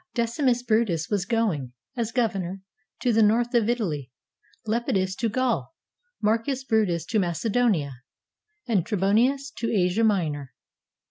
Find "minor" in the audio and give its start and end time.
10.03-10.55